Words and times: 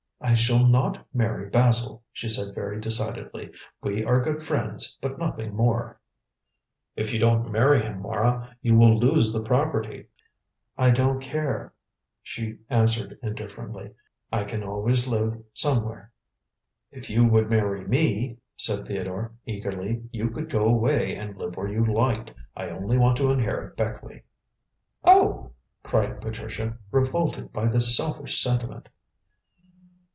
"I 0.23 0.35
shall 0.35 0.65
not 0.67 1.03
marry 1.15 1.49
Basil," 1.49 2.03
she 2.13 2.29
said 2.29 2.53
very 2.53 2.79
decidedly. 2.79 3.49
"We 3.81 4.05
are 4.05 4.21
good 4.21 4.41
friends, 4.43 4.95
but 5.01 5.17
nothing 5.17 5.55
more." 5.55 5.99
"If 6.95 7.11
you 7.11 7.19
don't 7.19 7.51
marry 7.51 7.81
him, 7.81 8.01
Mara, 8.03 8.55
you 8.61 8.77
will 8.77 8.97
lose 8.99 9.33
the 9.33 9.41
property." 9.41 10.07
"I 10.77 10.91
don't 10.91 11.19
care," 11.21 11.73
she 12.21 12.59
answered 12.69 13.17
indifferently. 13.23 13.95
"I 14.31 14.43
can 14.43 14.61
always 14.63 15.07
live 15.07 15.41
somewhere." 15.55 16.11
"If 16.91 17.09
you 17.09 17.25
would 17.25 17.49
marry 17.49 17.83
me," 17.87 18.37
said 18.55 18.85
Theodore 18.87 19.33
eagerly, 19.47 20.03
"you 20.13 20.29
could 20.29 20.51
go 20.51 20.67
away 20.69 21.15
and 21.15 21.35
live 21.35 21.57
where 21.57 21.67
you 21.67 21.83
liked. 21.83 22.31
I 22.55 22.69
only 22.69 22.97
want 22.97 23.17
to 23.17 23.31
inherit 23.31 23.75
Beckleigh." 23.75 24.21
"Oh!" 25.03 25.53
cried 25.83 26.21
Patricia, 26.21 26.77
revolted 26.91 27.51
by 27.51 27.65
this 27.65 27.97
selfish 27.97 28.41
sentiment. 28.41 28.87